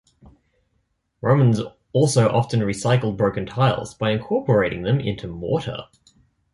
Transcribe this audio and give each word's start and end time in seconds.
Romans 1.21 1.61
also 1.93 2.27
often 2.29 2.61
recycled 2.61 3.17
broken 3.17 3.45
tiles 3.45 3.93
by 3.93 4.09
incorporating 4.09 4.81
them 4.81 4.99
into 4.99 5.27
mortar. 5.27 5.83